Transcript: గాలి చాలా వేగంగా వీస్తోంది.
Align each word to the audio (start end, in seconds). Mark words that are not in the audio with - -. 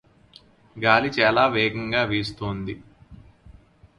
గాలి 0.75 1.09
చాలా 1.19 1.43
వేగంగా 1.47 2.01
వీస్తోంది. 2.03 2.75